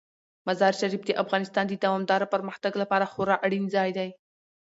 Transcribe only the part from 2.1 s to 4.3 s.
پرمختګ لپاره خورا اړین ځای دی.